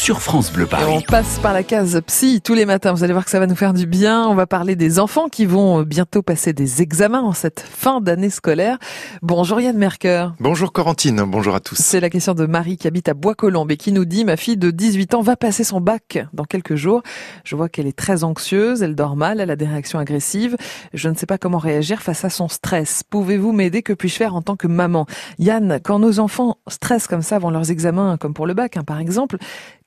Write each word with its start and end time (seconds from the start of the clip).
sur 0.00 0.22
France 0.22 0.50
Bleu 0.50 0.64
Paris. 0.64 0.84
on 0.88 1.02
passe 1.02 1.38
par 1.40 1.52
la 1.52 1.62
case 1.62 2.00
psy 2.06 2.40
tous 2.40 2.54
les 2.54 2.64
matins. 2.64 2.94
Vous 2.94 3.04
allez 3.04 3.12
voir 3.12 3.26
que 3.26 3.30
ça 3.30 3.38
va 3.38 3.46
nous 3.46 3.54
faire 3.54 3.74
du 3.74 3.84
bien. 3.84 4.26
On 4.26 4.34
va 4.34 4.46
parler 4.46 4.74
des 4.74 4.98
enfants 4.98 5.28
qui 5.28 5.44
vont 5.44 5.82
bientôt 5.82 6.22
passer 6.22 6.54
des 6.54 6.80
examens 6.80 7.20
en 7.20 7.34
cette 7.34 7.60
fin 7.60 8.00
d'année 8.00 8.30
scolaire. 8.30 8.78
Bonjour 9.20 9.60
Yann 9.60 9.76
Merker. 9.76 10.28
Bonjour 10.40 10.72
Corentine, 10.72 11.22
bonjour 11.26 11.54
à 11.54 11.60
tous. 11.60 11.76
C'est 11.76 12.00
la 12.00 12.08
question 12.08 12.32
de 12.32 12.46
Marie 12.46 12.78
qui 12.78 12.88
habite 12.88 13.10
à 13.10 13.14
Bois-Colombes 13.14 13.70
et 13.72 13.76
qui 13.76 13.92
nous 13.92 14.06
dit 14.06 14.24
ma 14.24 14.38
fille 14.38 14.56
de 14.56 14.70
18 14.70 15.12
ans 15.12 15.20
va 15.20 15.36
passer 15.36 15.64
son 15.64 15.82
bac 15.82 16.26
dans 16.32 16.44
quelques 16.44 16.76
jours. 16.76 17.02
Je 17.44 17.54
vois 17.54 17.68
qu'elle 17.68 17.86
est 17.86 17.96
très 17.96 18.24
anxieuse, 18.24 18.82
elle 18.82 18.94
dort 18.94 19.16
mal, 19.16 19.38
elle 19.38 19.50
a 19.50 19.56
des 19.56 19.66
réactions 19.66 19.98
agressives. 19.98 20.56
Je 20.94 21.10
ne 21.10 21.14
sais 21.14 21.26
pas 21.26 21.36
comment 21.36 21.58
réagir 21.58 22.00
face 22.00 22.24
à 22.24 22.30
son 22.30 22.48
stress. 22.48 23.02
Pouvez-vous 23.02 23.52
m'aider? 23.52 23.82
Que 23.82 23.92
puis-je 23.92 24.16
faire 24.16 24.34
en 24.34 24.40
tant 24.40 24.56
que 24.56 24.66
maman? 24.66 25.04
Yann, 25.38 25.78
quand 25.84 25.98
nos 25.98 26.20
enfants 26.20 26.56
stressent 26.68 27.06
comme 27.06 27.22
ça 27.22 27.36
avant 27.36 27.50
leurs 27.50 27.70
examens, 27.70 28.16
comme 28.16 28.32
pour 28.32 28.46
le 28.46 28.54
bac 28.54 28.78
hein, 28.78 28.82
par 28.82 28.98
exemple, 28.98 29.36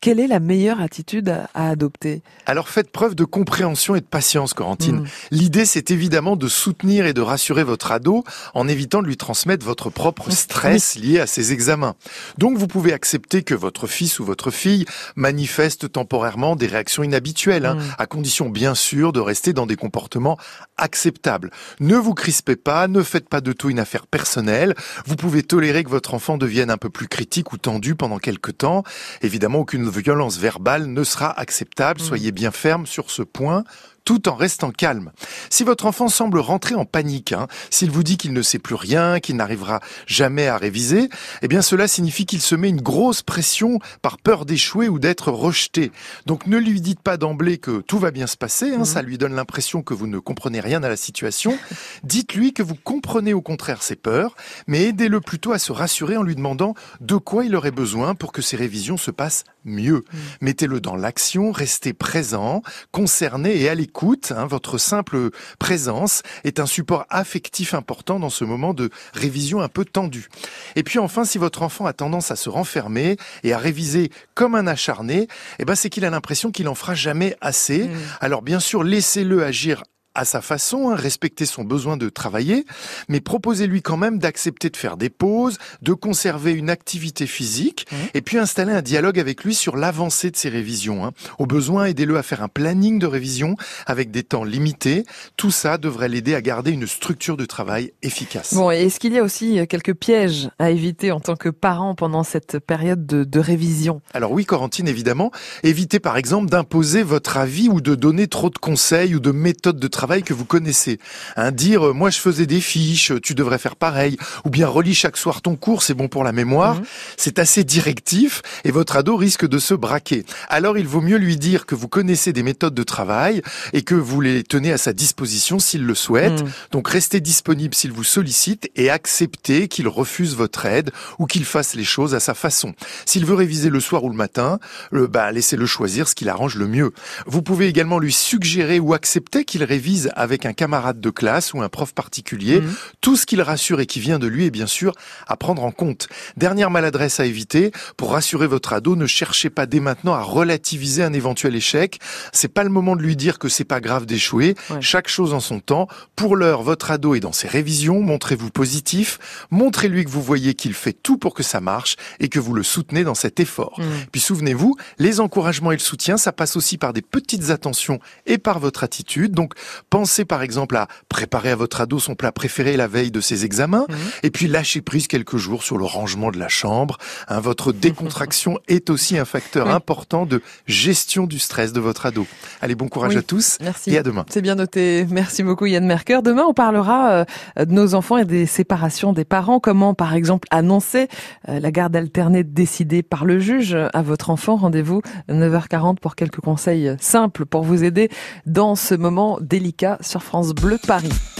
quelle 0.03 0.20
est 0.20 0.27
la 0.27 0.41
meilleure 0.41 0.81
attitude 0.81 1.30
à, 1.30 1.70
adopter? 1.70 2.23
Alors 2.45 2.67
faites 2.67 2.91
preuve 2.91 3.16
de 3.16 3.23
compréhension 3.23 3.95
et 3.95 4.02
de 4.02 4.05
patience, 4.05 4.53
Corentine. 4.53 4.98
Mm. 4.98 5.07
L'idée, 5.31 5.66
c'est 5.66 5.91
évidemment 5.91 6.35
de 6.35 6.49
soutenir 6.49 7.05
et 7.05 7.13
de 7.13 7.21
rassurer 7.21 7.63
votre 7.63 7.89
ado 7.94 8.25
en 8.53 8.67
évitant 8.67 9.02
de 9.02 9.08
lui 9.08 9.16
transmettre 9.16 9.66
votre 9.66 9.89
propre 9.89 10.30
stress 10.30 10.95
lié 10.95 11.21
à 11.21 11.25
ses 11.25 11.53
examens. 11.53 11.95
Donc 12.38 12.58
vous 12.58 12.67
pouvez 12.67 12.91
accepter 12.91 13.44
que 13.44 13.55
votre 13.55 13.88
fils 13.88 14.20
ou 14.20 14.25
votre 14.25 14.52
fille 14.52 14.84
manifeste 15.16 15.89
temporairement 15.89 16.58
des 16.58 16.67
réactions 16.67 17.03
inhabituelles, 17.03 17.66
hein, 17.66 17.75
mm. 17.75 17.95
à 17.97 18.05
condition 18.05 18.49
bien 18.49 18.75
sûr 18.75 19.13
de 19.13 19.22
rester 19.22 19.53
dans 19.53 19.66
des 19.66 19.77
comportements 19.77 20.38
acceptables. 20.75 21.49
Ne 21.80 21.95
vous 21.95 22.13
crispez 22.13 22.58
pas, 22.58 22.89
ne 22.89 23.03
faites 23.03 23.30
pas 23.30 23.39
de 23.39 23.53
tout 23.53 23.70
une 23.70 23.80
affaire 23.80 24.05
personnelle. 24.08 24.75
Vous 25.05 25.16
pouvez 25.16 25.44
tolérer 25.44 25.85
que 25.85 25.89
votre 25.89 26.13
enfant 26.13 26.38
devienne 26.38 26.72
un 26.72 26.77
peu 26.77 26.89
plus 26.89 27.08
critique 27.08 27.53
ou 27.53 27.58
tendu 27.58 27.95
pendant 27.95 28.17
quelques 28.17 28.58
temps. 28.58 28.83
Évidemment, 29.22 29.59
aucune 29.59 29.92
violence 29.93 30.38
verbale 30.38 30.86
ne 30.86 31.03
sera 31.03 31.31
acceptable. 31.39 32.02
Mm. 32.02 32.03
Soyez 32.03 32.31
bien 32.31 32.52
ferme 32.52 32.86
sur 32.86 33.09
ce 33.11 33.22
point 33.22 33.63
tout 34.06 34.28
en 34.28 34.36
restant 34.36 34.72
calme. 34.72 35.12
Si 35.50 35.64
votre 35.64 35.86
enfant 35.86 36.09
semble 36.09 36.40
rentrer 36.40 36.76
en 36.76 36.86
panique, 36.86 37.32
hein, 37.32 37.48
s'il 37.70 37.92
vous 37.92 38.04
dit 38.04 38.18
qu'il 38.18 38.34
ne 38.34 38.42
sait 38.42 38.59
plus 38.59 38.76
rien, 38.76 39.20
qu'il 39.20 39.36
n'arrivera 39.36 39.80
jamais 40.08 40.48
à 40.48 40.58
réviser, 40.58 41.09
eh 41.42 41.48
bien 41.48 41.62
cela 41.62 41.88
signifie 41.88 42.26
qu'il 42.26 42.42
se 42.42 42.56
met 42.56 42.70
une 42.70 42.81
grosse 42.81 43.22
pression 43.22 43.80
par 44.02 44.18
peur 44.18 44.46
d'échouer 44.46 44.90
ou 44.90 45.00
d'être 45.00 45.31
rejeté. 45.31 45.92
Donc 46.26 46.48
ne 46.48 46.58
lui 46.58 46.81
dites 46.81 47.02
pas 47.02 47.18
d'emblée 47.18 47.58
que 47.58 47.81
tout 47.81 48.00
va 48.00 48.12
bien 48.12 48.28
se 48.28 48.38
passer, 48.38 48.74
hein, 48.74 48.80
mmh. 48.80 48.86
ça 48.86 49.02
lui 49.02 49.18
donne 49.18 49.36
l'impression 49.36 49.81
que 49.81 49.94
vous 49.94 50.08
ne 50.08 50.20
comprenez 50.20 50.59
rien 50.59 50.84
à 50.84 50.90
la 50.90 50.98
situation. 50.98 51.58
Dites-lui 52.04 52.54
que 52.54 52.64
vous 52.64 52.76
comprenez 52.76 53.34
au 53.34 53.42
contraire 53.42 53.84
ses 53.84 53.96
peurs, 53.96 54.36
mais 54.68 54.84
aidez-le 54.84 55.22
plutôt 55.22 55.54
à 55.54 55.59
se 55.59 55.72
rassurer 55.72 56.18
en 56.18 56.24
lui 56.24 56.36
demandant 56.36 56.74
de 57.00 57.16
quoi 57.16 57.46
il 57.46 57.56
aurait 57.56 57.72
besoin 57.72 58.16
pour 58.16 58.31
que 58.31 58.42
ses 58.42 58.58
révisions 58.58 58.98
se 58.98 59.12
passent 59.12 59.46
mieux. 59.66 60.04
Mmh. 60.12 60.18
Mettez-le 60.42 60.80
dans 60.81 60.96
l'action, 60.96 61.52
restez 61.52 61.94
présent, 61.94 62.62
concerné 62.92 63.62
et 63.62 63.70
à 63.70 63.76
l'écoute. 63.76 63.92
Hein, 64.31 64.45
votre 64.47 64.77
simple 64.77 65.30
présence 65.59 66.23
est 66.44 66.59
un 66.59 66.66
support 66.66 67.05
affectif 67.09 67.73
important 67.73 68.19
dans 68.19 68.30
ce 68.30 68.44
moment 68.44 68.73
de 68.73 68.89
révision 69.13 69.61
un 69.61 69.69
peu 69.69 69.85
tendu. 69.85 70.27
Et 70.75 70.83
puis 70.83 71.00
enfin, 71.00 71.23
si 71.23 71.38
votre 71.38 71.61
enfant 71.61 71.85
a 71.85 71.94
tendance 71.94 72.31
à 72.31 72.35
se 72.35 72.50
renfermer 72.50 73.17
et 73.44 73.53
à 73.53 73.58
réviser 73.58 74.09
comme 74.33 74.55
un 74.55 74.67
acharné, 74.67 75.27
eh 75.59 75.66
ben 75.66 75.75
c'est 75.75 75.89
qu'il 75.89 76.05
a 76.05 76.09
l'impression 76.09 76.52
qu'il 76.52 76.67
en 76.67 76.75
fera 76.75 76.95
jamais 76.95 77.35
assez. 77.41 77.83
Mmh. 77.83 77.97
Alors 78.19 78.41
bien 78.41 78.59
sûr, 78.59 78.83
laissez-le 78.83 79.44
agir 79.44 79.83
à 80.16 80.25
sa 80.25 80.42
façon, 80.42 80.89
hein, 80.89 80.95
respecter 80.95 81.45
son 81.45 81.64
besoin 81.64 81.97
de 81.97 82.09
travailler, 82.09 82.66
mais 83.09 83.19
proposez-lui 83.19 83.81
quand 83.81 83.97
même 83.97 84.19
d'accepter 84.19 84.69
de 84.69 84.78
faire 84.78 84.95
des 84.95 85.09
pauses, 85.09 85.58
de 85.81 85.94
conserver 85.94 86.52
une 86.52 86.69
activité 86.69 87.25
physique, 87.25 87.88
mmh. 87.92 87.95
et 88.14 88.22
puis 88.22 88.38
installer 88.38 88.73
un 88.73 88.84
dialogue 88.84 89.19
avec 89.19 89.44
lui 89.44 89.56
sur 89.56 89.75
l'avancée 89.75 90.30
de 90.30 90.36
ses 90.36 90.50
révisions. 90.50 91.03
Hein. 91.06 91.11
Au 91.39 91.47
besoin, 91.47 91.86
aidez-le 91.86 92.17
à 92.17 92.23
faire 92.23 92.44
un 92.44 92.47
planning 92.47 93.00
de 93.00 93.08
révision 93.08 93.56
avec 93.88 94.11
des 94.11 94.23
temps 94.23 94.44
limités. 94.44 95.03
Tout 95.35 95.51
ça 95.51 95.78
devrait 95.78 96.09
l'aider 96.09 96.35
à 96.35 96.41
garder 96.41 96.72
une 96.72 96.85
structure 96.85 97.35
de 97.35 97.45
travail 97.45 97.94
efficace. 98.03 98.53
Bon, 98.53 98.69
et 98.69 98.84
est-ce 98.84 99.00
qu'il 99.00 99.13
y 99.13 99.19
a 99.19 99.24
aussi 99.24 99.59
euh, 99.59 99.66
quelques 99.66 99.95
pièges 99.95 100.50
à 100.59 100.69
éviter 100.69 101.12
en 101.12 101.19
tant 101.19 101.35
que 101.35 101.50
parent 101.50 101.95
pendant 101.95 102.24
cette 102.24 102.59
période 102.59 103.07
de, 103.07 103.24
de 103.24 103.40
révision? 103.40 104.01
Alors 104.13 104.31
oui, 104.31 104.45
Corentine, 104.45 104.88
évidemment. 104.88 105.31
Évitez 105.63 106.00
par 106.00 106.18
exemple 106.18 106.50
d'imposer 106.50 107.01
votre 107.01 107.38
avis 107.38 107.68
ou 107.68 107.81
de 107.81 107.95
donner 107.95 108.28
trop 108.28 108.51
de 108.51 108.57
conseils 108.59 109.16
ou 109.16 109.19
de 109.19 109.31
méthodes 109.31 109.80
de 109.80 109.88
travail 109.88 110.03
travail 110.03 110.24
que 110.24 110.34
vous 110.34 110.44
connaissez. 110.44 111.00
Hein, 111.38 111.53
dire 111.53 111.88
euh, 111.88 111.94
moi 111.94 112.09
je 112.09 112.19
faisais 112.19 112.46
des 112.46 112.59
fiches, 112.59 113.14
tu 113.24 113.36
devrais 113.36 113.58
faire 113.58 113.78
pareil, 113.78 114.18
ou 114.44 114.50
bien 114.50 114.68
relis 114.68 114.96
chaque 114.96 115.16
soir 115.16 115.41
ton 115.41 115.56
cours, 115.56 115.81
c'est 115.81 115.94
bon 115.94 116.09
pour 116.09 116.25
la 116.25 116.34
mémoire. 116.34 116.75
Mhm. 116.75 116.86
C'est 117.16 117.40
assez 117.40 117.64
directif 117.64 118.42
et 118.66 118.72
votre 118.72 118.97
ado 118.97 119.16
risque 119.16 119.47
de 119.47 119.59
se 119.59 119.74
braquer. 119.74 120.25
Alors 120.50 120.78
il 120.78 120.90
vaut 120.90 121.00
mieux 121.00 121.16
lui 121.16 121.38
dire 121.38 121.66
que 121.66 121.74
vous 121.74 121.88
connaissez 121.88 122.34
des 122.34 122.44
méthodes 122.44 122.74
de 122.74 122.84
travail 122.84 123.42
et 123.72 123.84
que 123.84 123.96
vous 123.96 124.19
les 124.19 124.44
tenez 124.44 124.74
à 124.74 124.78
sa 124.78 124.92
disposition 124.92 125.58
s'il 125.58 125.86
le 125.86 125.96
souhaite. 125.96 126.42
Mhm. 126.42 126.52
Donc 126.72 126.90
restez 126.90 127.22
disponible 127.22 127.74
s'il 127.74 127.94
vous 127.94 128.03
sollicite 128.03 128.69
et 128.75 128.90
acceptez 128.90 129.69
qu'il 129.69 129.88
refuse 129.88 130.36
votre 130.36 130.66
aide 130.66 130.92
ou 131.18 131.28
qu'il 131.28 131.46
fasse 131.46 131.75
les 131.75 131.86
choses 131.86 132.13
à 132.13 132.19
sa 132.19 132.34
façon. 132.34 132.74
S'il 133.06 133.25
veut 133.25 133.36
réviser 133.36 133.69
le 133.69 133.80
soir 133.80 134.03
ou 134.03 134.09
le 134.09 134.18
matin, 134.18 134.59
le, 134.92 135.08
bah, 135.08 135.31
laissez-le 135.31 135.66
choisir 135.66 136.09
ce 136.09 136.16
qui 136.16 136.25
l'arrange 136.25 136.58
le 136.58 136.68
mieux. 136.68 136.92
Vous 137.25 137.42
pouvez 137.42 137.68
également 137.69 138.00
lui 138.00 138.12
suggérer 138.12 138.81
ou 138.81 138.94
accepter 138.94 139.46
qu'il 139.46 139.63
révise 139.63 139.93
avec 140.16 140.46
un 140.46 140.54
camarade 140.54 141.00
de 141.00 141.09
classe 141.09 141.54
ou 141.54 141.62
un 141.62 141.70
prof 141.70 141.94
particulier. 141.94 142.62
Mhm. 142.62 142.74
Tout 143.02 143.16
ce 143.16 143.26
qui 143.26 143.36
le 143.36 143.44
rassure 143.44 143.80
et 143.80 143.86
qui 143.86 144.00
vient 144.00 144.20
de 144.20 144.28
lui 144.28 144.46
est 144.46 144.52
bien 144.52 144.68
sûr 144.68 144.94
à 145.28 145.38
prendre 145.38 145.64
en 145.64 145.72
compte. 145.72 146.08
Dernière 146.38 146.70
maladresse 146.70 147.20
à 147.20 147.26
éviter, 147.26 147.72
pour 147.98 148.12
rassurer 148.12 148.48
votre 148.48 148.74
ado, 148.74 148.96
ne 148.96 149.08
cherchez 149.08 149.50
pas 149.50 149.66
dès 149.66 149.80
maintenant 149.80 150.14
à 150.14 150.22
relativiser 150.22 151.04
un 151.04 151.14
éventuel 151.14 151.56
échec. 151.56 152.00
C'est 152.31 152.48
pas 152.48 152.64
le 152.64 152.70
moment 152.70 152.96
de 152.96 153.02
lui 153.02 153.16
dire 153.16 153.40
que 153.40 153.50
c'est 153.50 153.64
pas 153.64 153.80
grave 153.80 154.06
d'échouer. 154.06 154.56
Chaque 154.80 155.08
chose 155.08 155.34
en 155.34 155.40
son 155.40 155.59
temps. 155.59 155.88
Pour 156.16 156.36
l'heure, 156.36 156.64
votre 156.64 156.92
ado 156.92 157.16
est 157.16 157.20
dans 157.20 157.31
ses 157.31 157.48
révisions. 157.48 158.02
Montrez-vous 158.02 158.50
positif. 158.50 159.20
Montrez-lui 159.52 160.06
que 160.06 160.10
vous 160.10 160.22
voyez 160.22 160.54
qu'il 160.54 160.74
fait 160.74 160.94
tout 160.94 161.18
pour 161.18 161.34
que 161.34 161.44
ça 161.44 161.62
marche 161.62 161.96
et 162.20 162.30
que 162.30 162.40
vous 162.40 162.54
le 162.54 162.64
soutenez 162.64 163.04
dans 163.04 163.16
cet 163.16 163.40
effort. 163.40 163.80
Mhm. 163.80 163.86
Puis 164.12 164.22
souvenez-vous, 164.22 164.75
les 164.98 165.20
encouragements 165.20 165.72
et 165.72 165.75
le 165.75 165.80
soutien, 165.80 166.18
ça 166.18 166.31
passe 166.31 166.56
aussi 166.56 166.78
par 166.78 166.94
des 166.94 167.02
petites 167.02 167.50
attentions 167.50 168.00
et 168.25 168.38
par 168.38 168.60
votre 168.60 168.84
attitude. 168.84 169.34
Donc, 169.34 169.54
Pensez 169.89 170.25
par 170.25 170.41
exemple 170.41 170.75
à 170.75 170.88
préparer 171.09 171.51
à 171.51 171.55
votre 171.55 171.81
ado 171.81 171.99
son 171.99 172.16
plat 172.16 172.31
préféré 172.31 172.77
la 172.77 172.88
veille 172.88 173.11
de 173.11 173.21
ses 173.21 173.45
examens, 173.45 173.85
mhm. 173.89 173.97
et 174.23 174.31
puis 174.31 174.47
lâchez 174.47 174.81
prise 174.81 175.07
quelques 175.07 175.38
jours 175.38 175.63
sur 175.63 175.77
le 175.77 175.85
rangement 175.85 176.31
de 176.31 176.39
la 176.39 176.47
chambre. 176.47 176.97
Hein, 177.27 177.39
votre 177.39 177.71
décontraction 177.71 178.59
est 178.67 178.89
aussi 178.89 179.17
un 179.17 179.25
facteur 179.25 179.69
important 179.69 180.25
de 180.25 180.41
gestion 180.67 181.25
du 181.25 181.39
stress 181.39 181.73
de 181.73 181.79
votre 181.79 182.05
ado. 182.05 182.25
Allez, 182.61 182.75
bon 182.75 182.88
courage 182.88 183.16
à 183.16 183.21
tous 183.21 183.57
Merci. 183.61 183.91
et 183.91 183.97
à 183.97 184.03
demain. 184.03 184.25
C'est 184.29 184.41
bien 184.41 184.55
noté. 184.55 185.05
Merci 185.09 185.44
beaucoup 185.44 185.66
Yann 185.66 185.85
Merker. 185.85 186.21
Demain, 186.23 186.44
on 186.47 186.53
parlera 186.53 187.25
euh, 187.59 187.65
de 187.65 187.71
nos 187.71 187.95
enfants 187.95 188.17
et 188.17 188.25
des 188.25 188.45
séparations 188.45 189.13
des 189.13 189.25
parents. 189.25 189.59
Comment, 189.59 189.94
par 189.94 190.13
exemple, 190.13 190.47
annoncer 190.51 191.07
euh, 191.50 191.59
la 191.59 191.71
garde 191.71 191.95
alternée 191.95 192.44
décidée 192.44 193.03
par 193.03 193.25
le 193.25 193.39
juge 193.39 193.75
à 193.94 194.01
votre 194.01 194.29
enfant? 194.29 194.55
Rendez-vous 194.55 195.01
9h40 195.29 195.97
pour 195.97 196.15
quelques 196.15 196.39
conseils 196.39 196.95
simples 197.00 197.45
pour 197.45 197.63
vous 197.63 197.83
aider 197.83 198.09
dans 198.45 198.75
ce 198.75 198.95
moment 198.95 199.38
délicat 199.41 199.72
sur 200.01 200.23
France 200.23 200.53
Bleu 200.53 200.78
Paris. 200.85 201.09